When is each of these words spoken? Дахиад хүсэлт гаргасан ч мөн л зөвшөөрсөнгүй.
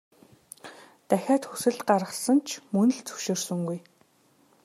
Дахиад 1.07 1.43
хүсэлт 1.47 1.81
гаргасан 1.89 2.37
ч 2.47 2.49
мөн 2.73 2.89
л 2.95 2.99
зөвшөөрсөнгүй. 3.07 3.79